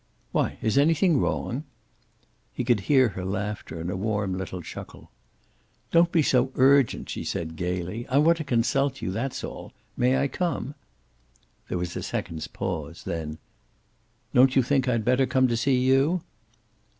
"Why, 0.31 0.57
is 0.63 0.79
anything 0.79 1.19
wrong?" 1.19 1.63
He 2.53 2.63
could 2.63 2.79
hear 2.79 3.09
her 3.09 3.23
laughter, 3.23 3.79
a 3.81 3.95
warm 3.95 4.35
little 4.35 4.63
chuckle. 4.63 5.11
"Don't 5.91 6.11
be 6.11 6.23
so 6.23 6.51
urgent," 6.55 7.07
she 7.07 7.23
said 7.23 7.55
gayly. 7.55 8.07
"I 8.07 8.17
want 8.17 8.37
to 8.39 8.43
consult 8.43 9.03
you. 9.03 9.11
That's 9.11 9.43
all. 9.43 9.73
May 9.95 10.17
I 10.17 10.27
come?" 10.27 10.73
There 11.69 11.77
was 11.77 11.95
a 11.95 12.01
second's 12.01 12.47
pause. 12.47 13.03
Then, 13.03 13.37
"Don't 14.33 14.55
you 14.55 14.63
think 14.63 14.87
I'd 14.87 15.05
better 15.05 15.27
come 15.27 15.47
to 15.49 15.55
see 15.55 15.77
you?" 15.79 16.23